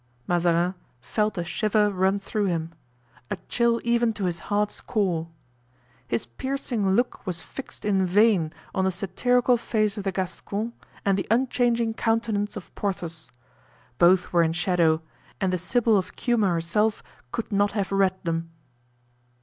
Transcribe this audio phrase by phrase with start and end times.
[0.25, 5.27] Mazarin felt a shiver run through him—a chill even to his heart's core.
[6.07, 10.73] His piercing look was fixed in vain on the satirical face of the Gascon
[11.05, 13.29] and the unchanging countenance of Porthos.
[13.99, 15.03] Both were in shadow
[15.39, 18.49] and the Sybil of Cuma herself could not have read them.